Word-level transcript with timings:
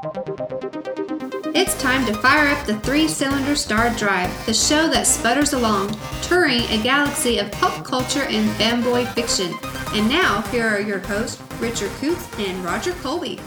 It's 0.00 1.74
time 1.82 2.06
to 2.06 2.14
fire 2.14 2.54
up 2.54 2.64
the 2.66 2.78
three 2.84 3.08
cylinder 3.08 3.56
Star 3.56 3.92
Drive, 3.96 4.46
the 4.46 4.54
show 4.54 4.88
that 4.88 5.08
sputters 5.08 5.54
along, 5.54 5.96
touring 6.22 6.60
a 6.70 6.80
galaxy 6.80 7.38
of 7.38 7.50
pop 7.50 7.84
culture 7.84 8.22
and 8.22 8.48
fanboy 8.50 9.12
fiction. 9.14 9.52
And 9.98 10.08
now, 10.08 10.42
here 10.52 10.68
are 10.68 10.78
your 10.78 11.00
hosts, 11.00 11.42
Richard 11.58 11.90
Coots 11.98 12.28
and 12.38 12.64
Roger 12.64 12.92
Colby. 13.02 13.40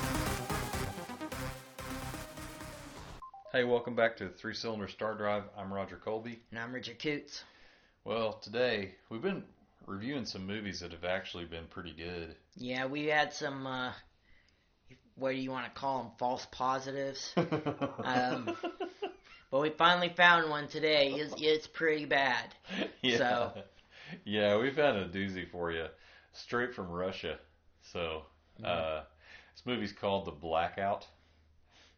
Hey, 3.54 3.64
welcome 3.64 3.96
back 3.96 4.18
to 4.18 4.28
Three 4.28 4.54
Cylinder 4.54 4.90
Star 4.90 5.16
Drive. 5.16 5.44
I'm 5.58 5.72
Roger 5.72 6.02
Colby. 6.04 6.42
And 6.52 6.60
I'm 6.60 6.74
Richard 6.74 7.00
Coots. 7.00 7.46
Well, 8.04 8.34
today 8.34 8.96
we've 9.10 9.22
been 9.22 9.44
reviewing 9.88 10.26
some 10.26 10.46
movies 10.46 10.82
that 10.82 10.92
have 10.92 11.06
actually 11.06 11.46
been 11.46 11.68
pretty 11.70 11.94
good. 11.94 12.36
Yeah, 12.58 12.88
we 12.88 13.06
had 13.06 13.32
some, 13.32 13.66
uh, 13.66 13.94
what 15.16 15.32
do 15.32 15.38
you 15.38 15.52
want 15.52 15.66
to 15.66 15.72
call 15.80 16.04
them, 16.04 16.12
false 16.18 16.46
positives. 16.52 17.36
um, 18.04 18.54
but 19.52 19.62
we 19.62 19.70
finally 19.70 20.10
found 20.10 20.50
one 20.50 20.68
today. 20.68 21.14
It's, 21.16 21.34
it's 21.38 21.68
pretty 21.68 22.06
bad. 22.06 22.54
yeah. 23.02 23.20
So, 23.20 23.54
yeah, 24.26 24.58
we 24.58 24.72
found 24.72 24.98
a 24.98 25.08
doozy 25.08 25.50
for 25.50 25.72
you, 25.72 25.86
straight 26.34 26.74
from 26.74 26.90
Russia. 26.90 27.38
So, 27.94 28.24
Mm-hmm. 28.62 28.80
uh, 28.80 29.02
this 29.54 29.66
movie's 29.66 29.94
called 29.94 30.26
The 30.26 30.32
Blackout. 30.32 31.08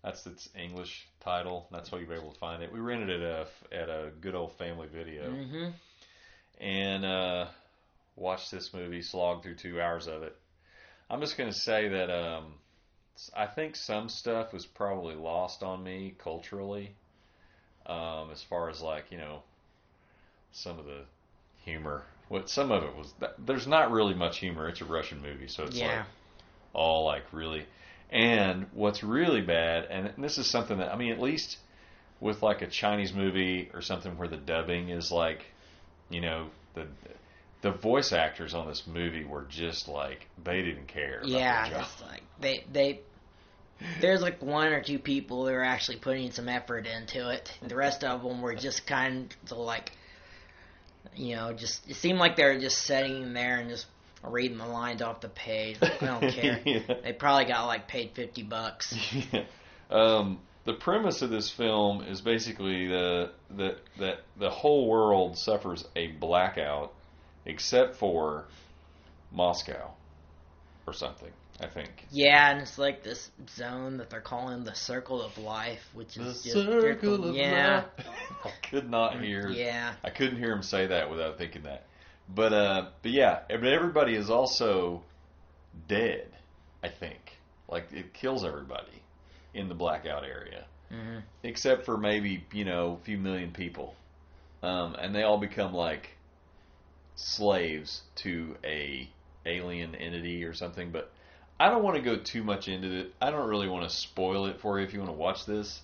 That's 0.04 0.26
its 0.26 0.50
English 0.56 1.08
title. 1.20 1.68
That's 1.72 1.90
how 1.90 1.98
you'll 1.98 2.10
be 2.10 2.16
able 2.16 2.32
to 2.34 2.40
find 2.40 2.64
it. 2.64 2.72
We 2.72 2.80
rented 2.80 3.10
it 3.10 3.22
at 3.22 3.48
a, 3.72 3.82
at 3.82 3.90
a 3.90 4.12
good 4.22 4.36
old 4.36 4.54
family 4.58 4.88
video. 4.88 5.40
hmm 5.40 5.74
and 6.60 7.06
uh, 7.06 7.48
watched 8.16 8.52
this 8.52 8.74
movie, 8.74 9.02
slogged 9.02 9.44
through 9.44 9.56
two 9.56 9.82
hours 9.82 10.08
of 10.08 10.24
it. 10.24 10.36
I'm 11.10 11.22
just 11.22 11.38
going 11.38 11.52
to 11.52 11.58
say 11.58 11.90
that 11.90 12.10
um, 12.10 12.56
I 13.36 13.46
think 13.46 13.76
some 13.76 14.10
stuff 14.10 14.54
was 14.54 14.66
probably 14.66 15.16
lost 15.16 15.64
on 15.64 15.84
me 15.84 16.16
culturally, 16.18 16.96
um, 17.86 18.30
as 18.32 18.42
far 18.42 18.70
as 18.70 18.82
like 18.82 19.06
you 19.12 19.18
know 19.18 19.44
some 20.52 20.80
of 20.80 20.86
the 20.86 21.02
humor. 21.64 22.04
What 22.30 22.50
some 22.50 22.72
of 22.72 22.84
it 22.84 22.96
was, 22.96 23.14
there's 23.38 23.68
not 23.68 23.92
really 23.92 24.14
much 24.14 24.40
humor. 24.40 24.68
It's 24.68 24.82
a 24.82 24.86
Russian 24.86 25.22
movie, 25.22 25.48
so 25.48 25.66
it's 25.66 25.78
yeah. 25.78 25.98
like 25.98 26.06
all 26.74 27.06
like 27.06 27.24
really. 27.32 27.66
And 28.10 28.68
what's 28.74 29.04
really 29.04 29.42
bad, 29.42 29.86
and 29.86 30.14
this 30.18 30.38
is 30.38 30.48
something 30.48 30.78
that 30.78 30.94
I 30.94 30.98
mean, 30.98 31.12
at 31.12 31.20
least 31.20 31.58
with 32.20 32.42
like 32.42 32.62
a 32.62 32.68
Chinese 32.68 33.14
movie 33.14 33.70
or 33.74 33.82
something 33.82 34.18
where 34.18 34.28
the 34.28 34.38
dubbing 34.38 34.90
is 34.90 35.12
like, 35.12 35.46
you 36.10 36.22
know, 36.22 36.48
the 36.74 36.88
the 37.64 37.72
voice 37.72 38.12
actors 38.12 38.54
on 38.54 38.68
this 38.68 38.84
movie 38.86 39.24
were 39.24 39.46
just 39.50 39.88
like 39.88 40.28
they 40.44 40.62
didn't 40.62 40.88
care. 40.88 41.22
Yeah, 41.24 41.82
it's 41.82 42.02
like 42.02 42.22
they 42.40 42.66
they 42.72 43.00
there's 44.02 44.22
like 44.22 44.42
one 44.42 44.68
or 44.68 44.84
two 44.84 45.00
people 45.00 45.46
that 45.46 45.54
are 45.54 45.64
actually 45.64 45.98
putting 45.98 46.30
some 46.32 46.50
effort 46.50 46.86
into 46.86 47.30
it. 47.30 47.50
The 47.66 47.76
rest 47.76 48.04
of 48.04 48.22
them 48.22 48.42
were 48.42 48.54
just 48.54 48.86
kind 48.86 49.34
of 49.50 49.58
like, 49.58 49.94
you 51.16 51.36
know, 51.36 51.54
just 51.54 51.90
it 51.90 51.96
seemed 51.96 52.20
like 52.20 52.36
they 52.36 52.44
were 52.44 52.60
just 52.60 52.80
sitting 52.80 53.34
there 53.34 53.58
and 53.60 53.70
just 53.70 53.86
reading 54.24 54.58
the 54.58 54.68
lines 54.68 55.02
off 55.02 55.22
the 55.22 55.30
page. 55.30 55.78
Like, 55.82 56.04
I 56.04 56.06
don't 56.20 56.32
care. 56.34 56.60
Yeah. 56.66 56.80
They 57.02 57.14
probably 57.14 57.46
got 57.46 57.66
like 57.66 57.88
paid 57.88 58.12
fifty 58.14 58.44
bucks. 58.44 58.94
Yeah. 59.32 59.46
um, 59.90 60.40
the 60.66 60.74
premise 60.74 61.22
of 61.22 61.30
this 61.30 61.50
film 61.50 62.04
is 62.04 62.20
basically 62.20 62.88
the 62.88 63.32
that 63.52 63.78
that 64.00 64.18
the 64.38 64.50
whole 64.50 64.90
world 64.90 65.38
suffers 65.38 65.86
a 65.96 66.08
blackout 66.08 66.94
except 67.46 67.96
for 67.96 68.46
Moscow 69.32 69.92
or 70.88 70.94
something. 70.94 71.32
I 71.62 71.68
think. 71.68 72.08
Yeah, 72.12 72.52
and 72.52 72.62
it's 72.62 72.78
like 72.78 73.04
this 73.04 73.30
zone 73.56 73.98
that 73.98 74.10
they're 74.10 74.22
calling 74.22 74.64
the 74.64 74.74
circle 74.74 75.22
of 75.22 75.38
life, 75.38 75.82
which 75.94 76.18
is 76.18 76.42
just 76.42 76.56
yeah, 77.36 77.76
life. 77.76 77.86
I 78.46 78.52
could 78.70 78.90
not 78.90 79.22
hear. 79.22 79.50
yeah, 79.50 79.94
I 80.04 80.10
couldn't 80.10 80.38
hear 80.38 80.52
him 80.52 80.64
say 80.64 80.88
that 80.88 81.12
without 81.12 81.38
thinking 81.38 81.64
that. 81.64 81.86
But 82.28 82.54
uh, 82.54 82.86
but 83.02 83.12
yeah, 83.12 83.42
but 83.50 83.66
everybody 83.66 84.16
is 84.16 84.30
also 84.30 85.04
dead. 85.88 86.28
I 86.84 86.90
think 86.90 87.20
like 87.70 87.92
it 87.94 88.14
kills 88.14 88.44
everybody 88.44 89.04
in 89.54 89.70
the 89.70 89.76
blackout 89.76 90.24
area, 90.24 90.66
hmm 90.90 91.20
except 91.44 91.86
for 91.86 91.98
maybe 91.98 92.44
you 92.52 92.66
know 92.66 92.98
a 93.00 93.06
few 93.06 93.18
million 93.18 93.52
people, 93.52 93.96
um, 94.64 94.96
and 94.96 95.14
they 95.14 95.22
all 95.24 95.38
become 95.38 95.74
like 95.74 96.10
slaves 97.16 98.02
to 98.16 98.56
a 98.64 99.10
alien 99.46 99.96
entity 99.96 100.44
or 100.44 100.54
something. 100.54 100.92
But 100.92 101.12
I 101.60 101.70
don't 101.70 101.84
want 101.84 101.98
to 101.98 102.02
go 102.02 102.18
too 102.18 102.44
much 102.44 102.68
into 102.68 102.92
it. 103.00 103.14
I 103.22 103.32
don't 103.32 103.48
really 103.50 103.68
want 103.68 103.90
to 103.90 103.96
spoil 103.96 104.46
it 104.48 104.60
for 104.62 104.80
you 104.80 104.86
if 104.86 104.94
you 104.94 105.00
want 105.00 105.12
to 105.12 105.18
watch 105.18 105.46
this. 105.46 105.82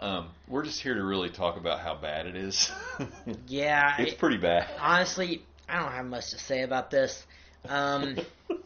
Um, 0.00 0.30
we're 0.48 0.64
just 0.64 0.80
here 0.80 0.94
to 0.94 1.04
really 1.04 1.30
talk 1.30 1.56
about 1.56 1.80
how 1.80 1.94
bad 1.94 2.26
it 2.26 2.34
is. 2.34 2.70
yeah. 3.46 3.94
it's 3.98 4.12
it- 4.12 4.18
pretty 4.18 4.38
bad. 4.38 4.68
honestly, 4.80 5.42
I 5.68 5.78
don't 5.80 5.92
have 5.92 6.06
much 6.06 6.30
to 6.30 6.38
say 6.38 6.62
about 6.62 6.90
this. 6.90 7.24
Um, 7.68 8.16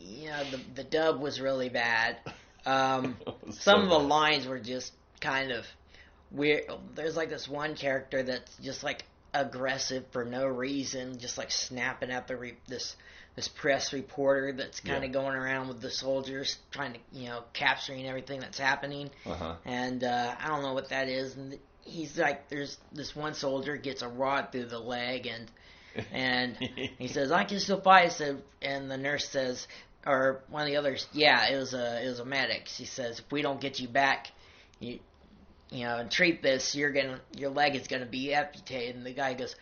yeah, 0.00 0.42
the 0.50 0.60
the 0.74 0.84
dub 0.84 1.20
was 1.20 1.40
really 1.40 1.68
bad. 1.68 2.16
Um, 2.64 3.16
some 3.50 3.82
of 3.82 3.88
the 3.88 3.98
lines 3.98 4.46
were 4.46 4.58
just 4.58 4.92
kind 5.20 5.52
of 5.52 5.64
weird. 6.32 6.64
There's 6.96 7.16
like 7.16 7.28
this 7.30 7.46
one 7.48 7.76
character 7.76 8.24
that's 8.24 8.56
just 8.56 8.82
like 8.82 9.04
aggressive 9.40 10.04
for 10.12 10.24
no 10.24 10.46
reason, 10.46 11.18
just 11.18 11.38
like 11.38 11.50
snapping 11.50 12.10
at 12.10 12.26
the 12.28 12.36
re- 12.36 12.56
this 12.68 12.96
this 13.36 13.48
press 13.48 13.92
reporter 13.92 14.52
that's 14.52 14.80
kind 14.80 15.04
of 15.04 15.10
Yeah. 15.10 15.12
going 15.12 15.36
around 15.36 15.68
with 15.68 15.80
the 15.82 15.90
soldiers, 15.90 16.56
trying 16.70 16.94
to 16.94 16.98
you 17.12 17.28
know 17.28 17.42
capturing 17.52 18.06
everything 18.06 18.40
that's 18.40 18.58
happening 18.58 19.10
Uh-huh. 19.26 19.56
and 19.64 20.02
uh, 20.04 20.34
I 20.40 20.48
don't 20.48 20.62
know 20.62 20.74
what 20.74 20.88
that 20.90 21.08
is. 21.08 21.34
And 21.36 21.58
he's 21.82 22.16
like, 22.18 22.48
there's 22.48 22.78
this 22.92 23.14
one 23.14 23.34
soldier 23.34 23.76
gets 23.76 24.02
a 24.02 24.08
rod 24.08 24.52
through 24.52 24.66
the 24.66 24.78
leg, 24.80 25.26
and 25.26 25.50
and 26.12 26.56
he 26.98 27.08
says, 27.08 27.30
"I 27.32 27.44
can 27.44 27.60
still 27.60 27.80
fight." 27.80 28.12
So, 28.12 28.38
and 28.62 28.90
the 28.90 28.96
nurse 28.98 29.28
says, 29.28 29.66
or 30.06 30.42
one 30.48 30.62
of 30.62 30.68
the 30.68 30.76
others, 30.76 31.06
yeah, 31.12 31.48
it 31.52 31.56
was 31.56 31.74
a 31.74 32.04
it 32.04 32.08
was 32.08 32.20
a 32.20 32.24
medic. 32.24 32.66
She 32.66 32.84
says, 32.86 33.18
"If 33.20 33.30
we 33.32 33.42
don't 33.42 33.60
get 33.60 33.80
you 33.80 33.88
back, 33.88 34.28
you 34.80 35.00
you 35.70 35.84
know, 35.84 35.98
and 35.98 36.10
treat 36.10 36.42
this, 36.42 36.74
you're 36.74 36.92
gonna 36.92 37.20
your 37.36 37.50
leg 37.50 37.74
is 37.74 37.86
gonna 37.86 38.06
be 38.06 38.32
amputated." 38.34 38.96
And 38.96 39.06
the 39.06 39.12
guy 39.12 39.34
goes, 39.34 39.54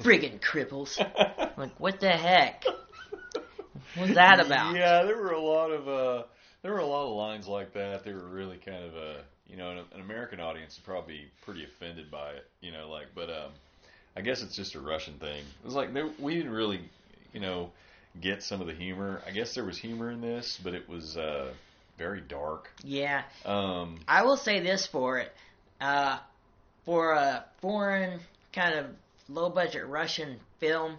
"Friggin' 0.00 0.40
cripples!" 0.40 1.00
I'm 1.00 1.50
like, 1.56 1.78
what 1.80 2.00
the 2.00 2.10
heck? 2.10 2.64
What's 3.96 4.14
that 4.14 4.40
about? 4.40 4.74
Yeah, 4.76 5.02
there 5.04 5.16
were 5.16 5.32
a 5.32 5.40
lot 5.40 5.70
of 5.70 5.88
uh, 5.88 6.24
there 6.62 6.72
were 6.72 6.80
a 6.80 6.86
lot 6.86 7.06
of 7.06 7.16
lines 7.16 7.46
like 7.46 7.72
that. 7.74 8.04
They 8.04 8.12
were 8.12 8.28
really 8.28 8.58
kind 8.58 8.84
of 8.84 8.94
uh, 8.94 9.20
you 9.48 9.56
know, 9.56 9.70
an, 9.70 9.78
an 9.94 10.00
American 10.00 10.40
audience 10.40 10.76
would 10.76 10.84
probably 10.84 11.14
be 11.14 11.24
pretty 11.44 11.64
offended 11.64 12.10
by 12.10 12.30
it. 12.32 12.46
You 12.60 12.72
know, 12.72 12.90
like, 12.90 13.06
but 13.14 13.30
um, 13.30 13.52
I 14.16 14.20
guess 14.20 14.42
it's 14.42 14.56
just 14.56 14.74
a 14.74 14.80
Russian 14.80 15.14
thing. 15.14 15.38
It 15.40 15.64
was 15.64 15.74
like 15.74 15.92
there, 15.92 16.08
we 16.18 16.34
didn't 16.34 16.52
really, 16.52 16.80
you 17.32 17.40
know, 17.40 17.70
get 18.20 18.42
some 18.42 18.60
of 18.60 18.66
the 18.66 18.74
humor. 18.74 19.22
I 19.26 19.30
guess 19.30 19.54
there 19.54 19.64
was 19.64 19.78
humor 19.78 20.10
in 20.10 20.20
this, 20.20 20.58
but 20.62 20.74
it 20.74 20.88
was 20.88 21.16
uh, 21.16 21.52
very 21.98 22.20
dark. 22.20 22.70
Yeah, 22.82 23.22
Um, 23.44 24.00
I 24.08 24.22
will 24.22 24.36
say 24.36 24.60
this 24.60 24.86
for 24.86 25.18
it. 25.18 25.32
Uh, 25.80 26.18
for 26.84 27.12
a 27.12 27.44
foreign 27.60 28.20
kind 28.52 28.74
of 28.78 28.86
low 29.28 29.50
budget 29.50 29.86
Russian 29.86 30.38
film, 30.60 30.98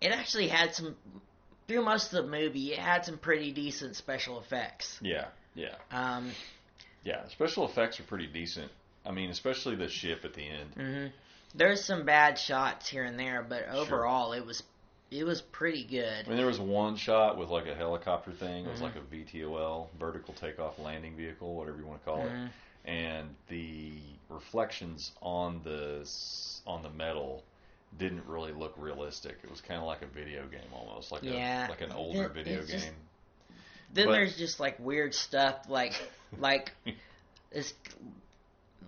it 0.00 0.12
actually 0.12 0.48
had 0.48 0.74
some 0.74 0.96
through 1.68 1.82
most 1.84 2.12
of 2.12 2.24
the 2.24 2.30
movie, 2.30 2.72
it 2.72 2.78
had 2.78 3.04
some 3.06 3.16
pretty 3.18 3.50
decent 3.52 3.96
special 3.96 4.38
effects. 4.38 4.98
yeah, 5.00 5.26
yeah, 5.54 5.74
Um, 5.90 6.30
yeah. 7.04 7.26
Special 7.28 7.66
effects 7.66 7.98
are 8.00 8.02
pretty 8.04 8.26
decent. 8.26 8.70
I 9.06 9.12
mean, 9.12 9.30
especially 9.30 9.74
the 9.76 9.88
ship 9.88 10.24
at 10.24 10.34
the 10.34 10.42
end. 10.42 10.70
hmm 10.74 11.06
There's 11.54 11.82
some 11.84 12.04
bad 12.04 12.38
shots 12.38 12.88
here 12.88 13.04
and 13.04 13.18
there, 13.18 13.42
but 13.48 13.64
Sure. 13.64 13.74
overall, 13.76 14.32
it 14.34 14.44
was 14.44 14.62
it 15.14 15.24
was 15.24 15.40
pretty 15.40 15.84
good. 15.84 16.24
I 16.26 16.28
mean, 16.28 16.36
there 16.36 16.46
was 16.46 16.58
one 16.58 16.96
shot 16.96 17.36
with 17.38 17.48
like 17.48 17.66
a 17.66 17.74
helicopter 17.74 18.32
thing. 18.32 18.64
It 18.66 18.70
was 18.70 18.80
Mhm. 18.80 18.84
like 18.84 18.96
a 18.96 19.00
VTOL, 19.00 19.88
vertical 19.98 20.34
takeoff 20.34 20.78
landing 20.78 21.16
vehicle, 21.16 21.54
whatever 21.54 21.78
you 21.78 21.86
want 21.86 22.00
to 22.00 22.04
call 22.04 22.18
Mhm. 22.24 22.46
it. 22.46 22.52
And 22.86 23.34
the 23.48 23.92
reflections 24.28 25.12
on 25.22 25.62
the 25.62 26.08
on 26.66 26.82
the 26.82 26.90
metal 26.90 27.44
didn't 27.98 28.26
really 28.26 28.52
look 28.52 28.74
realistic. 28.76 29.38
It 29.44 29.50
was 29.50 29.60
kind 29.60 29.78
of 29.80 29.86
like 29.86 30.02
a 30.02 30.06
video 30.06 30.46
game 30.48 30.68
almost, 30.72 31.12
like 31.12 31.22
Yeah. 31.22 31.68
a 31.68 31.70
like 31.70 31.80
an 31.82 31.92
older 31.92 32.24
It- 32.24 32.32
video 32.32 32.60
it's 32.60 32.70
just- 32.70 32.84
game. 32.86 32.94
Then 33.92 34.06
But- 34.06 34.12
there's 34.12 34.36
just 34.36 34.58
like 34.58 34.78
weird 34.80 35.14
stuff, 35.14 35.68
like 35.68 35.92
like 36.38 36.72
this 37.52 37.72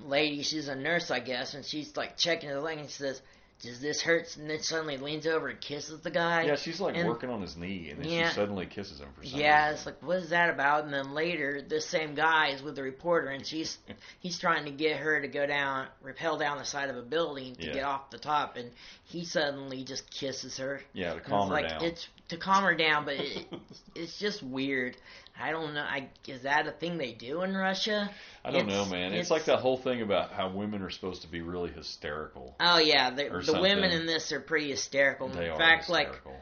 lady, 0.04 0.42
she's 0.42 0.68
a 0.68 0.74
nurse, 0.74 1.10
I 1.10 1.20
guess, 1.20 1.54
and 1.54 1.64
she's 1.64 1.96
like 1.96 2.16
checking 2.16 2.50
the 2.50 2.60
leg 2.60 2.78
and 2.78 2.88
she 2.88 2.96
says, 2.96 3.22
"Does 3.60 3.80
this 3.80 4.02
hurt?" 4.02 4.36
And 4.36 4.48
then 4.50 4.60
suddenly 4.62 4.96
leans 4.98 5.26
over 5.26 5.48
and 5.48 5.60
kisses 5.60 6.00
the 6.00 6.10
guy. 6.10 6.42
yeah, 6.44 6.56
she's 6.56 6.80
like 6.80 6.96
and- 6.96 7.08
working 7.08 7.30
on 7.30 7.40
his 7.40 7.56
knee, 7.56 7.90
and 7.90 8.02
then 8.02 8.10
Yeah. 8.10 8.28
she 8.28 8.34
suddenly 8.34 8.66
kisses 8.66 9.00
him 9.00 9.08
for 9.14 9.24
some 9.24 9.40
Yeah, 9.40 9.64
reason. 9.70 9.74
it's 9.76 9.86
like, 9.86 10.02
what 10.02 10.16
is 10.18 10.28
that 10.30 10.50
about? 10.50 10.84
And 10.84 10.92
then 10.92 11.12
later, 11.14 11.62
this 11.62 11.86
same 11.86 12.14
guy 12.14 12.48
is 12.48 12.62
with 12.62 12.76
the 12.76 12.82
reporter, 12.82 13.28
and 13.28 13.46
she's 13.46 13.78
he's 14.20 14.38
trying 14.38 14.64
to 14.66 14.70
get 14.70 14.98
her 14.98 15.20
to 15.20 15.28
go 15.28 15.46
down, 15.46 15.88
rappel 16.02 16.36
down 16.36 16.58
the 16.58 16.64
side 16.64 16.90
of 16.90 16.96
a 16.96 17.02
building 17.02 17.54
to 17.56 17.66
Yeah. 17.66 17.72
get 17.72 17.84
off 17.84 18.10
the 18.10 18.18
top, 18.18 18.56
and 18.56 18.70
he 19.04 19.24
suddenly 19.24 19.84
just 19.84 20.10
kisses 20.10 20.58
her. 20.58 20.82
yeah, 20.92 21.14
to 21.14 21.20
calm 21.20 21.40
it's 21.42 21.48
her 21.48 21.52
like 21.54 21.68
down. 21.68 21.84
it's 21.84 22.08
to 22.28 22.36
calm 22.36 22.64
her 22.64 22.74
down, 22.74 23.04
but 23.04 23.14
it, 23.14 23.46
it's 23.94 24.18
just 24.18 24.42
weird. 24.42 24.96
I 25.38 25.50
don't 25.50 25.74
know. 25.74 25.82
I 25.82 26.08
is 26.26 26.42
that 26.42 26.66
a 26.66 26.72
thing 26.72 26.96
they 26.98 27.12
do 27.12 27.42
in 27.42 27.54
Russia? 27.54 28.10
I 28.44 28.50
don't 28.50 28.66
know, 28.66 28.86
man. 28.86 29.12
It's, 29.12 29.26
it's- 29.26 29.30
like 29.30 29.44
that 29.46 29.58
whole 29.60 29.76
thing 29.76 30.00
about 30.02 30.32
how 30.32 30.48
women 30.48 30.82
are 30.82 30.90
supposed 30.90 31.22
to 31.22 31.28
be 31.28 31.42
really 31.42 31.70
hysterical. 31.70 32.54
Oh 32.58 32.78
yeah, 32.78 33.10
the, 33.10 33.28
the 33.44 33.60
women 33.60 33.90
in 33.90 34.06
this 34.06 34.32
are 34.32 34.40
pretty 34.40 34.70
hysterical. 34.70 35.28
They 35.28 35.46
in 35.46 35.52
are 35.52 35.58
fact, 35.58 35.86
hysterical. 35.86 36.32
like 36.32 36.40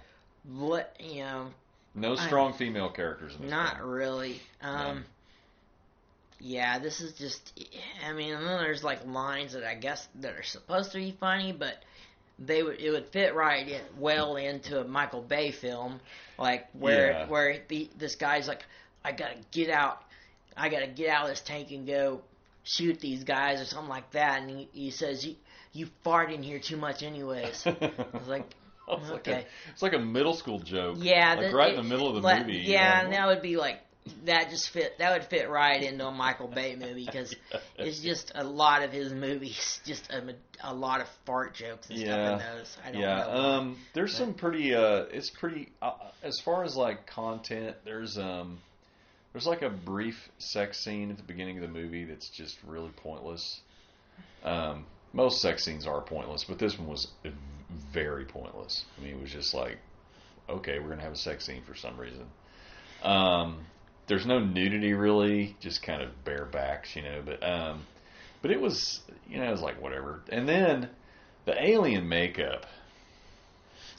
what 0.56 0.96
you 1.00 1.22
know, 1.24 1.48
no 1.94 2.12
I- 2.12 2.26
strong 2.26 2.52
female 2.54 2.88
characters 2.90 3.34
in 3.34 3.42
this 3.42 3.50
not 3.50 3.78
film. 3.78 3.90
really. 3.90 4.40
Um, 4.62 5.04
yeah, 6.40 6.78
this 6.78 7.00
is 7.00 7.14
just. 7.14 7.58
I 8.06 8.12
mean, 8.12 8.34
and 8.34 8.46
then 8.46 8.58
there's 8.58 8.84
like 8.84 9.06
lines 9.06 9.54
that 9.54 9.64
I 9.64 9.74
guess 9.74 10.06
that 10.16 10.34
are 10.34 10.42
supposed 10.42 10.92
to 10.92 10.98
be 10.98 11.16
funny, 11.18 11.52
but 11.52 11.74
they 12.38 12.62
would 12.62 12.80
it 12.80 12.90
would 12.90 13.06
fit 13.08 13.34
right 13.34 13.68
in, 13.68 13.80
well 13.98 14.36
into 14.36 14.80
a 14.80 14.84
Michael 14.84 15.22
Bay 15.22 15.52
film, 15.52 16.00
like 16.38 16.66
where 16.72 17.10
Yeah. 17.12 17.26
where 17.28 17.58
the 17.68 17.90
this 17.96 18.16
guy's 18.16 18.48
like, 18.48 18.64
I 19.04 19.12
gotta 19.12 19.36
get 19.52 19.70
out, 19.70 20.02
I 20.56 20.68
gotta 20.68 20.86
get 20.88 21.08
out 21.10 21.24
of 21.24 21.30
this 21.30 21.40
tank 21.40 21.70
and 21.70 21.86
go 21.86 22.22
shoot 22.64 22.98
these 23.00 23.24
guys 23.24 23.60
or 23.60 23.64
something 23.66 23.88
like 23.90 24.10
that, 24.12 24.40
and 24.40 24.50
he, 24.50 24.68
he 24.72 24.90
says 24.90 25.24
you 25.24 25.36
you 25.72 25.88
fart 26.02 26.32
in 26.32 26.42
here 26.42 26.58
too 26.58 26.76
much 26.76 27.02
anyways. 27.02 27.62
I 27.66 27.70
was 28.12 28.28
like, 28.28 28.54
It's 28.88 29.10
like, 29.10 29.26
a, 29.26 29.30
okay. 29.30 29.46
it's 29.72 29.82
like 29.82 29.92
a 29.94 29.98
middle 29.98 30.34
school 30.34 30.58
joke. 30.58 30.96
yeah, 31.00 31.34
like 31.34 31.50
the- 31.50 31.56
right 31.56 31.68
it- 31.72 31.78
in 31.78 31.82
the 31.84 31.88
middle 31.88 32.08
of 32.08 32.14
the 32.14 32.20
like, 32.20 32.46
movie. 32.46 32.58
Yeah, 32.58 32.68
you're 32.68 32.80
and 33.00 33.08
like, 33.08 33.16
that 33.18 33.26
would 33.28 33.42
be 33.42 33.56
like 33.56 33.80
that 34.26 34.50
just 34.50 34.70
fit 34.70 34.98
that 34.98 35.12
would 35.12 35.28
fit 35.30 35.48
right 35.48 35.82
into 35.82 36.06
a 36.06 36.10
Michael 36.10 36.48
Bay 36.48 36.76
movie 36.76 37.06
because 37.06 37.34
it's 37.78 38.00
just 38.00 38.32
a 38.34 38.44
lot 38.44 38.82
of 38.82 38.92
his 38.92 39.12
movies, 39.12 39.80
just 39.86 40.10
a, 40.10 40.34
a 40.62 40.74
lot 40.74 41.00
of 41.00 41.06
fart 41.24 41.54
jokes 41.54 41.88
and 41.88 41.98
Yeah. 41.98 42.06
stuff 42.38 42.40
in 42.50 42.56
those. 42.58 42.76
I 42.84 42.92
don't 42.92 43.00
yeah, 43.00 43.16
know. 43.18 43.30
um, 43.30 43.76
there's 43.94 44.12
But- 44.12 44.18
some 44.18 44.34
pretty. 44.34 44.74
Uh, 44.74 45.04
it's 45.10 45.30
pretty. 45.30 45.68
Uh, 45.80 45.92
as 46.22 46.38
far 46.44 46.64
as 46.64 46.76
like 46.76 47.06
content, 47.06 47.76
there's 47.84 48.18
um, 48.18 48.58
there's 49.32 49.46
like 49.46 49.62
a 49.62 49.70
brief 49.70 50.16
sex 50.38 50.84
scene 50.84 51.10
at 51.10 51.16
the 51.16 51.22
beginning 51.22 51.56
of 51.56 51.62
the 51.62 51.68
movie 51.68 52.04
that's 52.04 52.28
just 52.28 52.56
really 52.66 52.90
pointless. 52.96 53.60
Um, 54.44 54.84
most 55.14 55.40
sex 55.40 55.64
scenes 55.64 55.86
are 55.86 56.00
pointless, 56.02 56.44
but 56.44 56.58
this 56.58 56.78
one 56.78 56.88
was 56.88 57.08
very 57.92 58.24
pointless. 58.26 58.84
I 58.98 59.02
mean, 59.02 59.14
it 59.14 59.20
was 59.20 59.30
just 59.32 59.54
like, 59.54 59.78
okay, 60.48 60.78
we're 60.78 60.90
gonna 60.90 61.02
have 61.02 61.12
a 61.12 61.16
sex 61.16 61.46
scene 61.46 61.62
for 61.66 61.74
some 61.74 61.98
reason. 61.98 62.26
Um, 63.02 63.64
there's 64.06 64.26
no 64.26 64.38
nudity 64.38 64.92
really, 64.92 65.56
just 65.60 65.82
kind 65.82 66.02
of 66.02 66.24
bare 66.24 66.44
backs, 66.44 66.94
you 66.94 67.02
know. 67.02 67.22
But 67.24 67.42
um, 67.42 67.84
but 68.42 68.50
it 68.50 68.60
was, 68.60 69.00
you 69.28 69.38
know, 69.38 69.48
it 69.48 69.50
was 69.50 69.60
like 69.62 69.80
whatever. 69.80 70.20
And 70.28 70.48
then 70.48 70.90
the 71.44 71.60
alien 71.62 72.08
makeup. 72.08 72.66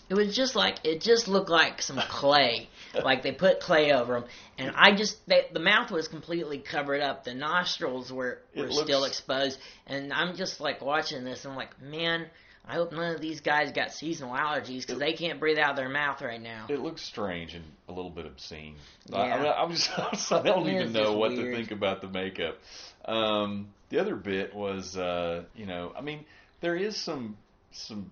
It 0.08 0.14
was 0.14 0.36
just 0.36 0.56
like 0.56 0.78
it 0.84 1.02
just 1.02 1.28
looked 1.28 1.50
like 1.50 1.82
some 1.82 1.98
clay, 1.98 2.70
like 3.04 3.24
they 3.24 3.32
put 3.32 3.60
clay 3.60 3.92
over 3.92 4.18
him, 4.18 4.26
and 4.60 4.72
I 4.76 4.96
just 4.96 5.18
they, 5.28 5.48
the 5.52 5.60
mouth 5.60 5.90
was 5.90 6.08
completely 6.08 6.60
covered 6.60 7.02
up, 7.02 7.24
the 7.24 7.34
nostrils 7.34 8.12
were 8.14 8.38
were 8.56 8.68
looks- 8.68 8.82
still 8.82 9.04
exposed, 9.06 9.58
and 9.88 10.14
I'm 10.14 10.36
just 10.36 10.60
like 10.60 10.82
watching 10.82 11.24
this, 11.24 11.44
and 11.44 11.54
I'm 11.54 11.58
like, 11.58 11.82
man, 11.82 12.28
I 12.68 12.76
hope 12.76 12.92
none 12.92 13.14
of 13.14 13.22
these 13.22 13.42
guys 13.42 13.72
got 13.72 13.94
seasonal 13.94 14.34
allergies 14.36 14.82
because 14.82 15.00
they 15.00 15.14
can't 15.14 15.40
breathe 15.40 15.58
out 15.58 15.76
their 15.76 15.90
mouth 15.90 16.22
right 16.22 16.42
now. 16.42 16.66
It 16.70 16.80
looks 16.80 17.02
strange 17.02 17.54
and 17.54 17.64
a 17.88 17.92
little 17.92 18.10
bit 18.10 18.26
obscene. 18.26 18.76
Yeah. 19.08 19.18
I, 19.18 19.44
I, 19.44 19.62
I'm 19.64 19.72
just, 19.72 20.32
I 20.32 20.42
don't 20.42 20.68
even 20.68 20.92
know 20.92 21.18
what 21.18 21.32
weird. 21.32 21.52
to 21.52 21.56
think 21.56 21.72
about 21.72 22.02
the 22.02 22.08
makeup. 22.08 22.58
Um, 23.06 23.68
the 23.90 24.00
other 24.00 24.16
bit 24.16 24.56
was, 24.56 24.98
uh, 24.98 25.44
you 25.56 25.66
know, 25.66 25.94
I 25.96 26.02
mean, 26.02 26.26
there 26.62 26.76
is 26.76 26.98
some, 26.98 27.38
some, 27.72 28.12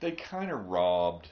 they 0.00 0.12
kind 0.12 0.52
of 0.52 0.66
robbed 0.66 1.26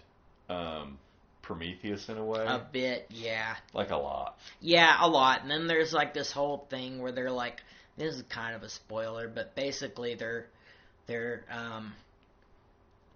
um, 0.49 0.99
Prometheus 1.43 2.09
in 2.09 2.17
a 2.19 2.25
way, 2.25 2.45
A 2.45 2.67
bit, 2.73 3.07
yeah. 3.11 3.57
like 3.73 3.91
a 3.91 3.97
lot. 3.97 4.37
Yeah, 4.61 4.97
a 5.01 5.09
lot. 5.09 5.43
And 5.43 5.51
then 5.51 5.67
there's 5.67 5.93
like 5.93 6.15
this 6.15 6.33
whole 6.33 6.67
thing 6.71 7.01
where 7.01 7.13
they're 7.13 7.31
like, 7.31 7.63
this 7.97 8.15
is 8.17 8.23
kind 8.23 8.57
of 8.57 8.63
a 8.63 8.69
spoiler, 8.69 9.29
but 9.29 9.55
basically 9.55 10.15
they're 10.15 10.47
they're 11.07 11.45
um 11.51 11.93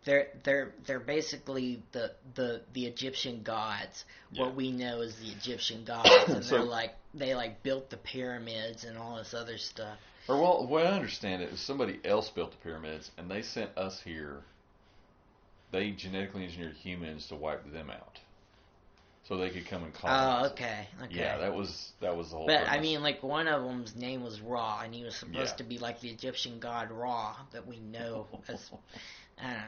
they're 0.06 0.29
they're 0.44 0.73
they're 0.87 1.00
basically 1.00 1.82
the 1.93 2.12
the 2.35 2.62
the 2.73 2.87
Egyptian 2.87 3.43
gods. 3.43 4.05
Yeah. 4.31 4.44
What 4.44 4.55
we 4.55 4.70
know 4.73 5.03
is 5.03 5.17
the 5.17 5.29
Egyptian 5.29 5.85
gods, 5.87 6.08
and 6.29 6.43
So- 6.43 6.56
they're 6.56 6.64
like 6.64 6.94
they 7.12 7.35
like 7.35 7.62
built 7.62 7.91
the 7.91 7.99
pyramids 7.99 8.85
and 8.85 8.97
all 8.97 9.17
this 9.17 9.35
other 9.35 9.58
stuff. 9.58 9.99
Or 10.29 10.41
well, 10.41 10.62
the 10.67 10.73
way 10.73 10.87
I 10.87 10.93
understand 10.93 11.43
it 11.43 11.50
is 11.53 11.61
somebody 11.61 12.00
else 12.05 12.31
built 12.31 12.50
the 12.53 12.56
pyramids, 12.58 13.11
and 13.19 13.31
they 13.31 13.43
sent 13.43 13.76
us 13.76 14.00
here. 14.03 14.43
They 15.73 15.91
genetically 15.91 16.44
engineered 16.44 16.75
humans 16.75 17.26
to 17.29 17.35
wipe 17.37 17.70
them 17.73 17.91
out, 17.91 18.19
so 19.25 19.37
they 19.37 19.50
could 19.50 19.67
come 19.67 19.82
and 19.85 19.93
oh, 19.97 20.00
colonize. 20.00 20.50
Oh, 20.50 20.52
okay, 20.52 20.88
okay. 21.05 21.14
Yeah, 21.14 21.38
that 21.38 21.55
was 21.55 21.93
that 22.00 22.17
was 22.17 22.31
the 22.31 22.37
whole. 22.37 22.47
But 22.47 22.69
I 22.69 22.81
mean, 22.81 23.02
like 23.02 23.23
one 23.23 23.49
of 23.49 23.62
them's 23.64 23.94
name 23.97 24.23
was 24.23 24.41
Ra, 24.41 24.82
and 24.85 24.94
he 24.94 25.02
was 25.05 25.17
supposed 25.17 25.52
Yeah. 25.52 25.56
to 25.56 25.64
be 25.64 25.79
like 25.79 26.00
the 26.00 26.09
Egyptian 26.09 26.59
god 26.61 26.91
Ra 26.93 27.35
that 27.52 27.67
we 27.67 27.79
know 27.81 28.26
as. 28.49 28.70
I 29.38 29.44
don't 29.49 29.53
know. 29.55 29.61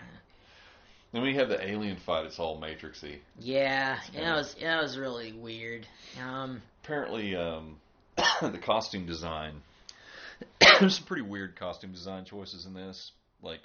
then 1.12 1.22
we 1.22 1.34
have 1.36 1.48
the 1.48 1.66
alien 1.66 1.96
fight. 2.04 2.26
It's 2.26 2.38
all 2.38 2.60
matrixy. 2.60 3.18
Yeah, 3.38 3.98
that 4.14 4.34
was 4.36 4.54
that 4.60 4.82
was 4.82 4.96
really 4.98 5.32
weird. 5.32 5.86
Um, 6.22 6.62
Apparently, 6.84 7.36
um, 7.36 7.76
the 8.40 8.58
costume 8.64 9.06
design. 9.06 9.60
There's 10.60 10.96
some 10.96 11.04
pretty 11.06 11.22
weird 11.22 11.56
costume 11.56 11.92
design 11.92 12.24
choices 12.24 12.64
in 12.64 12.72
this. 12.74 13.12
Like, 13.42 13.60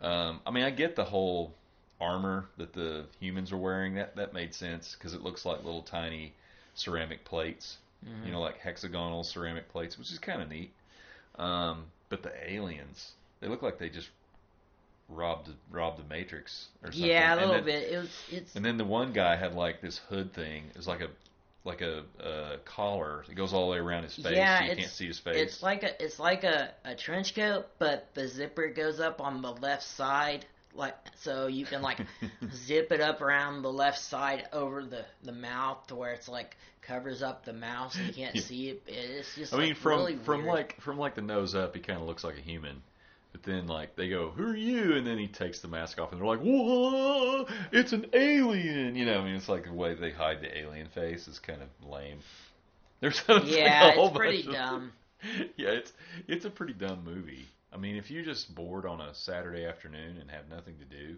um, 0.00 0.40
I 0.46 0.50
mean, 0.50 0.64
I 0.64 0.70
get 0.70 0.94
the 0.96 1.04
whole 1.04 1.54
armor 2.00 2.46
that 2.58 2.72
the 2.74 3.06
humans 3.20 3.52
are 3.52 3.56
wearing. 3.56 3.94
That 3.94 4.16
that 4.16 4.32
made 4.32 4.54
sense 4.54 4.94
because 4.96 5.14
it 5.14 5.22
looks 5.22 5.44
like 5.44 5.64
little 5.64 5.82
tiny 5.82 6.34
ceramic 6.74 7.24
plates. 7.24 7.78
mhm. 8.04 8.26
You 8.26 8.32
know, 8.32 8.40
like 8.40 8.58
hexagonal 8.58 9.24
ceramic 9.24 9.68
plates, 9.70 9.98
which 9.98 10.12
is 10.12 10.18
kind 10.18 10.42
of 10.42 10.48
neat. 10.48 10.72
Um, 11.36 11.86
but 12.08 12.22
the 12.22 12.32
aliens, 12.50 13.12
they 13.40 13.48
look 13.48 13.62
like 13.62 13.78
they 13.78 13.88
just 13.88 14.08
robbed 15.08 15.50
robbed 15.70 15.98
the 15.98 16.08
Matrix 16.08 16.66
or 16.82 16.90
something. 16.92 17.08
yeah, 17.10 17.34
a 17.34 17.36
little 17.36 17.54
then- 17.54 17.64
bit. 17.64 17.92
It 17.92 17.96
was 17.98 18.10
it's 18.30 18.54
And 18.56 18.64
then 18.64 18.76
the 18.76 18.84
one 18.84 19.12
guy 19.12 19.36
had 19.36 19.54
like 19.54 19.80
this 19.80 19.98
hood 20.08 20.32
thing. 20.34 20.64
It 20.70 20.76
was 20.76 20.86
like 20.88 21.00
a 21.00 21.08
like 21.64 21.80
a, 21.80 22.04
uh 22.22 22.56
collar. 22.64 23.24
It 23.28 23.34
goes 23.34 23.52
all 23.52 23.66
the 23.66 23.72
way 23.72 23.78
around 23.78 24.04
his 24.04 24.14
face. 24.14 24.26
Yeah, 24.36 24.58
so 24.58 24.64
you 24.64 24.70
it's- 24.72 24.86
can't 24.86 24.96
see 24.96 25.06
his 25.08 25.18
face. 25.18 25.36
it's 25.36 25.62
like 25.62 25.82
a 25.82 26.02
it's 26.04 26.18
like 26.18 26.44
a, 26.44 26.70
a 26.84 26.94
trench 26.94 27.34
coat, 27.34 27.66
but 27.78 28.08
the 28.14 28.28
zipper 28.28 28.68
goes 28.68 29.00
up 29.00 29.20
on 29.20 29.42
the 29.42 29.52
left 29.52 29.82
side, 29.82 30.46
like 30.74 30.94
so 31.22 31.46
you 31.48 31.66
can 31.66 31.82
like 31.82 31.98
zip 32.54 32.92
it 32.92 33.00
up 33.00 33.20
around 33.20 33.62
the 33.62 33.72
left 33.72 33.98
side 33.98 34.46
over 34.52 34.84
the 34.84 35.04
the 35.24 35.32
mouth 35.32 35.86
to 35.88 35.96
where 35.96 36.12
it's 36.12 36.28
like 36.28 36.56
covers 36.82 37.20
up 37.20 37.44
the 37.44 37.52
mouth 37.52 37.92
so 37.92 38.00
you 38.00 38.12
can't 38.12 38.36
Yeah. 38.36 38.42
see 38.42 38.68
it. 38.68 38.82
It's 38.86 39.34
just 39.34 39.52
I 39.52 39.58
mean, 39.58 39.68
like, 39.70 39.78
from 39.78 39.92
really 39.98 40.16
from 40.18 40.42
weird. 40.44 40.54
like 40.54 40.80
from 40.82 40.98
like 40.98 41.16
the 41.16 41.22
nose 41.22 41.54
up, 41.56 41.74
he 41.74 41.80
kind 41.80 42.00
of 42.00 42.06
looks 42.06 42.22
like 42.22 42.36
a 42.38 42.40
human. 42.40 42.80
But 43.36 43.52
then 43.52 43.66
like 43.66 43.96
they 43.96 44.08
go, 44.08 44.30
"Who 44.30 44.46
are 44.46 44.56
you?" 44.56 44.94
And 44.96 45.06
then 45.06 45.18
he 45.18 45.28
takes 45.28 45.60
the 45.60 45.68
mask 45.68 46.00
off, 46.00 46.10
and 46.10 46.18
they're 46.18 46.26
like, 46.26 46.40
"Whoa, 46.40 47.46
it's 47.70 47.92
an 47.92 48.06
alien!" 48.14 48.96
You 48.96 49.04
know, 49.04 49.20
I 49.20 49.24
mean, 49.24 49.34
it's 49.34 49.48
like 49.48 49.64
the 49.64 49.74
way 49.74 49.94
they 49.94 50.10
hide 50.10 50.40
the 50.40 50.56
alien 50.56 50.88
face 50.88 51.28
is 51.28 51.38
kind 51.38 51.60
of 51.60 51.68
lame. 51.86 52.20
There's 53.00 53.22
like 53.28 53.42
yeah, 53.44 53.88
a 53.88 53.92
whole 53.92 54.08
it's 54.08 54.16
pretty 54.16 54.42
bunch 54.42 54.56
of- 54.56 54.62
dumb. 54.64 54.92
yeah, 55.58 55.68
it's 55.68 55.92
it's 56.26 56.44
a 56.46 56.50
pretty 56.50 56.72
dumb 56.72 57.04
movie. 57.04 57.44
I 57.70 57.76
mean, 57.76 57.96
if 57.96 58.10
you're 58.10 58.24
just 58.24 58.54
bored 58.54 58.86
on 58.86 59.02
a 59.02 59.14
Saturday 59.14 59.66
afternoon 59.66 60.16
and 60.18 60.30
have 60.30 60.48
nothing 60.48 60.76
to 60.78 60.86
do, 60.86 61.16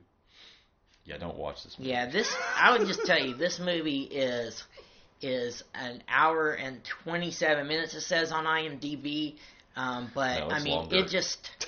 yeah, 1.05 1.19
don't 1.19 1.37
watch 1.37 1.63
this 1.63 1.79
movie. 1.79 1.91
Yeah, 1.91 2.11
this 2.11 2.35
I 2.57 2.77
would 2.77 2.85
just 2.89 3.07
tell 3.07 3.21
you 3.25 3.35
this 3.37 3.61
movie 3.61 4.03
is 4.03 4.65
is 5.23 5.63
an 5.73 6.03
hour 6.09 6.51
and 6.51 6.81
27 7.05 7.69
minutes 7.69 7.95
it 7.95 8.01
says 8.01 8.33
on 8.33 8.45
IMDb. 8.45 9.37
Um, 9.77 10.11
but 10.13 10.41
No, 10.41 10.49
I 10.49 10.61
mean 10.65 10.75
longer. 10.75 10.97
it 10.97 11.09
just 11.09 11.49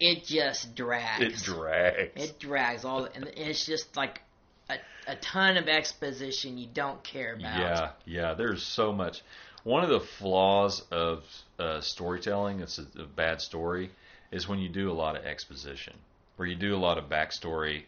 it 0.00 0.24
just 0.24 0.74
drags. 0.74 1.22
it 1.22 1.44
drags. 1.44 2.10
It 2.16 2.38
drags 2.38 2.84
all 2.84 3.04
and 3.04 3.30
it's 3.36 3.64
just 3.66 3.96
like 3.96 4.20
a, 4.68 4.76
a 5.06 5.16
ton 5.16 5.56
of 5.56 5.68
exposition 5.68 6.58
you 6.58 6.68
don't 6.72 7.02
care 7.04 7.34
about. 7.34 7.58
Yeah, 7.58 7.90
yeah. 8.04 8.34
There's 8.34 8.62
so 8.62 8.92
much. 8.92 9.22
One 9.62 9.84
of 9.84 9.90
the 9.90 10.00
flaws 10.00 10.82
of 10.90 11.22
uh, 11.58 11.80
storytelling, 11.82 12.60
it's 12.60 12.78
a, 12.78 12.86
a 13.02 13.04
bad 13.04 13.40
story, 13.42 13.90
is 14.32 14.48
when 14.48 14.58
you 14.58 14.68
do 14.70 14.90
a 14.90 14.94
lot 14.94 15.16
of 15.16 15.24
exposition, 15.24 15.92
where 16.36 16.48
you 16.48 16.56
do 16.56 16.74
a 16.74 16.78
lot 16.78 16.96
of 16.96 17.04
backstory 17.10 17.82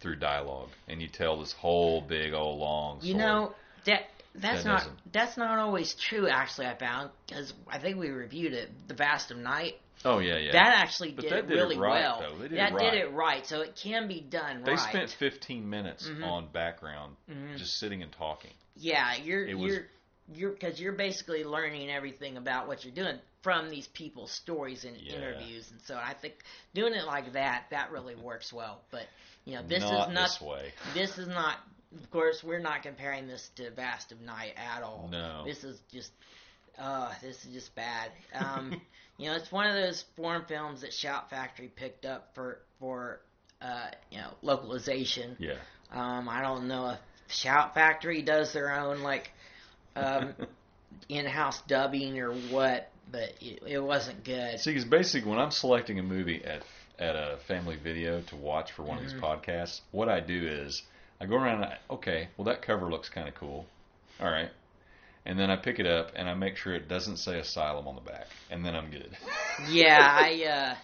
through 0.00 0.16
dialogue, 0.16 0.68
and 0.86 1.02
you 1.02 1.08
tell 1.08 1.40
this 1.40 1.52
whole 1.52 2.00
big 2.00 2.32
old 2.32 2.60
long. 2.60 3.00
Story. 3.00 3.12
You 3.12 3.18
know 3.18 3.54
that 3.86 4.02
that's 4.34 4.62
That 4.62 4.68
not 4.68 4.78
doesn't. 4.78 5.12
that's 5.12 5.36
not 5.36 5.58
always 5.58 5.94
true. 5.94 6.28
Actually, 6.28 6.68
I 6.68 6.76
found 6.76 7.10
because 7.26 7.52
I 7.66 7.78
think 7.78 7.98
we 7.98 8.10
reviewed 8.10 8.52
it, 8.52 8.70
The 8.86 8.94
Vast 8.94 9.30
of 9.30 9.38
Night. 9.38 9.74
Oh 10.04 10.18
yeah, 10.18 10.36
yeah. 10.38 10.52
That 10.52 10.74
actually 10.76 11.12
did 11.12 11.30
that 11.30 11.38
it 11.38 11.48
did 11.48 11.58
it 11.58 11.60
really 11.60 11.78
right, 11.78 12.02
well. 12.02 12.20
though. 12.20 12.36
They 12.36 12.48
did 12.48 12.52
it 12.52 12.56
that 12.56 12.72
right. 12.74 12.90
did 12.92 13.00
it 13.02 13.12
right, 13.12 13.46
so 13.46 13.62
it 13.62 13.76
can 13.76 14.08
be 14.08 14.20
done 14.20 14.62
they 14.62 14.72
right. 14.72 14.80
spent 14.80 15.10
15 15.10 15.68
minutes 15.68 16.06
Mhm. 16.08 16.24
on 16.24 16.48
background, 16.48 17.16
Mhm. 17.30 17.56
just 17.56 17.78
sitting 17.78 18.02
and 18.02 18.12
talking. 18.12 18.52
Yeah, 18.76 19.14
you're 19.16 19.46
It 19.46 19.54
was- 19.54 19.72
you're 19.72 19.86
you're 20.34 20.50
because 20.50 20.80
you're 20.80 20.92
basically 20.92 21.44
learning 21.44 21.88
everything 21.90 22.36
about 22.36 22.66
what 22.66 22.84
you're 22.84 22.94
doing 22.94 23.18
from 23.42 23.70
these 23.70 23.86
people's 23.88 24.32
stories 24.32 24.84
and 24.84 24.96
Yeah. 24.96 25.14
interviews, 25.14 25.70
and 25.70 25.80
so 25.82 25.96
I 25.96 26.14
think 26.14 26.42
doing 26.74 26.94
it 26.94 27.04
like 27.04 27.32
that 27.34 27.66
that 27.70 27.90
really 27.92 28.14
works 28.30 28.52
well. 28.52 28.82
But 28.90 29.06
you 29.44 29.54
know, 29.54 29.62
this 29.62 29.82
not 29.82 30.08
is 30.08 30.14
not 30.14 30.28
this 30.28 30.40
way. 30.40 30.72
this 30.94 31.18
is 31.18 31.28
not 31.28 31.58
of 31.94 32.10
course, 32.10 32.42
we're 32.42 32.58
not 32.58 32.82
comparing 32.82 33.26
this 33.28 33.48
to 33.56 33.70
Vast 33.70 34.12
of 34.12 34.20
Night 34.20 34.54
at 34.56 34.82
all. 34.82 35.08
No. 35.10 35.44
This 35.46 35.62
is 35.64 35.80
just, 35.90 36.10
uh, 36.78 37.12
this 37.22 37.44
is 37.44 37.52
just 37.52 37.74
bad. 37.74 38.10
Um, 38.34 38.80
you 39.18 39.28
know, 39.28 39.36
it's 39.36 39.50
one 39.50 39.66
of 39.66 39.74
those 39.74 40.04
foreign 40.16 40.44
films 40.44 40.82
that 40.82 40.92
Shout 40.92 41.30
Factory 41.30 41.68
picked 41.74 42.04
up 42.04 42.30
for 42.34 42.60
for 42.78 43.20
uh, 43.60 43.88
you 44.10 44.18
know 44.18 44.30
localization. 44.42 45.36
Yeah. 45.38 45.54
Um, 45.92 46.28
I 46.28 46.42
don't 46.42 46.68
know 46.68 46.90
if 46.90 46.98
Shout 47.28 47.74
Factory 47.74 48.22
does 48.22 48.52
their 48.52 48.72
own 48.72 49.02
like 49.02 49.30
um, 49.94 50.34
in-house 51.08 51.62
dubbing 51.62 52.18
or 52.18 52.34
what, 52.34 52.90
but 53.10 53.32
it, 53.40 53.62
it 53.66 53.82
wasn't 53.82 54.24
good. 54.24 54.58
See, 54.58 54.70
because 54.70 54.84
basically, 54.84 55.30
when 55.30 55.38
I'm 55.38 55.50
selecting 55.50 55.98
a 55.98 56.02
movie 56.02 56.44
at 56.44 56.62
at 56.98 57.14
a 57.14 57.38
family 57.46 57.76
video 57.76 58.22
to 58.22 58.36
watch 58.36 58.72
for 58.72 58.82
one 58.82 58.98
of 58.98 59.04
these 59.04 59.12
podcasts, 59.12 59.80
what 59.92 60.08
I 60.08 60.20
do 60.20 60.46
is 60.46 60.82
I 61.20 61.26
go 61.26 61.36
around. 61.36 61.62
And 61.62 61.64
I, 61.64 61.78
okay, 61.90 62.28
well 62.36 62.46
that 62.46 62.62
cover 62.62 62.90
looks 62.90 63.08
kind 63.08 63.28
of 63.28 63.34
cool. 63.34 63.66
All 64.20 64.30
right, 64.30 64.50
and 65.26 65.38
then 65.38 65.50
I 65.50 65.56
pick 65.56 65.78
it 65.78 65.86
up 65.86 66.12
and 66.14 66.28
I 66.28 66.34
make 66.34 66.56
sure 66.56 66.74
it 66.74 66.88
doesn't 66.88 67.18
say 67.18 67.38
Asylum 67.38 67.86
on 67.88 67.96
the 67.96 68.00
back, 68.00 68.26
and 68.50 68.64
then 68.64 68.74
I'm 68.74 68.90
good. 68.90 69.10
yeah, 69.68 69.98
I 70.10 70.44
uh, 70.44 70.74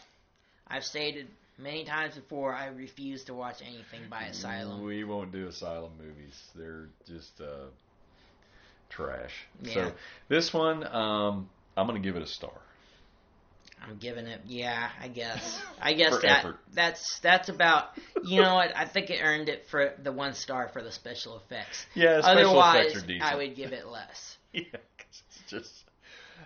I've 0.66 0.84
stated 0.84 1.28
many 1.58 1.84
times 1.84 2.16
before 2.16 2.54
I 2.54 2.66
refuse 2.66 3.24
to 3.24 3.34
watch 3.34 3.62
anything 3.62 4.08
by 4.10 4.24
Asylum. 4.24 4.84
We 4.84 5.04
won't 5.04 5.32
do 5.32 5.46
Asylum 5.46 5.92
movies. 5.96 6.42
They're 6.54 6.88
just 7.06 7.40
uh, 7.40 7.66
trash. 8.90 9.32
Yeah. 9.62 9.74
So 9.74 9.92
this 10.28 10.52
one, 10.52 10.84
um, 10.86 11.48
I'm 11.76 11.86
gonna 11.86 12.00
give 12.00 12.16
it 12.16 12.22
a 12.22 12.26
star. 12.26 12.58
I'm 13.88 13.96
giving 13.98 14.26
it, 14.26 14.40
yeah, 14.46 14.88
I 15.00 15.08
guess. 15.08 15.60
I 15.82 15.92
guess 15.94 16.14
For 16.14 16.22
that 16.22 16.38
effort. 16.40 16.56
that's 16.72 17.18
that's 17.20 17.48
about. 17.48 17.90
You 18.24 18.40
know 18.42 18.54
what? 18.54 18.76
I 18.76 18.84
think 18.86 19.10
it 19.10 19.20
earned 19.22 19.48
it 19.48 19.66
for 19.70 19.92
the 20.02 20.12
one 20.12 20.34
star 20.34 20.68
for 20.72 20.82
the 20.82 20.92
special 20.92 21.36
effects. 21.38 21.84
Yeah, 21.94 22.20
special 22.20 22.48
Otherwise, 22.48 22.86
effects 22.86 23.02
are 23.02 23.06
decent. 23.06 23.32
I 23.32 23.36
would 23.36 23.54
give 23.56 23.72
it 23.72 23.86
less. 23.86 24.36
Yeah, 24.54 24.64
'cause 24.72 25.22
it's 25.28 25.50
just. 25.50 25.72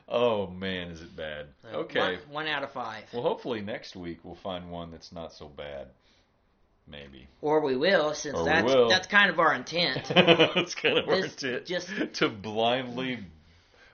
Oh 0.09 0.47
man, 0.47 0.91
is 0.93 1.01
it 1.03 1.17
bad? 1.17 1.47
So, 1.63 1.69
Okay. 1.81 1.99
one, 1.99 2.19
one 2.31 2.47
out 2.47 2.63
of 2.63 2.71
five, 2.73 3.03
Well, 3.13 3.23
hopefully 3.23 3.61
next 3.63 3.97
week 3.97 4.21
we'll 4.23 4.37
find 4.37 4.71
one 4.71 4.93
that's 4.93 5.11
not 5.11 5.33
so 5.33 5.49
bad. 5.49 5.89
Maybe. 6.89 7.27
or 7.43 7.61
we 7.63 7.77
will, 7.77 8.15
since 8.15 8.39
Or 8.39 8.45
that's 8.45 8.73
will. 8.73 8.89
that's 8.89 9.09
kind 9.09 9.29
of 9.31 9.41
our 9.41 9.53
intent. 9.55 10.09
it's 10.15 10.77
kind 10.77 10.99
of 10.99 11.09
our 11.09 11.21
This 11.23 11.43
intent 11.43 11.67
just- 11.67 12.15
to 12.21 12.29
blindly, 12.29 13.19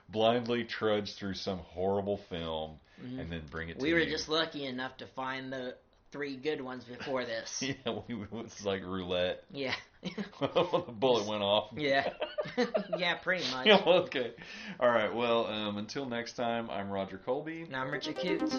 blindly 0.09 0.63
trudge 0.63 1.15
through 1.15 1.33
some 1.33 1.57
horrible 1.57 2.17
film 2.29 2.77
and 3.01 3.31
then 3.31 3.41
bring 3.49 3.69
it. 3.69 3.73
to 3.73 3.77
Mm-hmm. 3.77 3.83
we 3.83 3.93
were 3.93 3.99
you. 3.99 4.09
just 4.11 4.29
lucky 4.29 4.65
enough 4.65 4.97
to 4.97 5.07
find 5.07 5.51
the 5.51 5.75
three 6.11 6.35
good 6.37 6.61
ones 6.61 6.83
before 6.83 7.25
this. 7.25 7.61
Yeah, 7.85 7.99
we, 8.07 8.15
it 8.21 8.31
was 8.31 8.63
like 8.65 8.83
roulette. 8.83 9.43
Yeah, 9.51 9.73
the 10.39 10.83
bullet 10.89 11.27
went 11.27 11.41
off. 11.43 11.69
yeah, 11.77 12.09
yeah, 12.97 13.15
pretty 13.15 13.49
much. 13.51 13.65
Yeah, 13.67 13.81
okay. 13.85 14.31
All 14.79 14.89
right. 14.89 15.13
Well, 15.13 15.47
um, 15.47 15.77
until 15.77 16.05
next 16.05 16.33
time, 16.33 16.69
I'm 16.69 16.89
Roger 16.89 17.17
Colby. 17.17 17.61
And 17.63 17.75
I'm 17.75 17.89
Richard 17.89 18.17
Coots. 18.17 18.53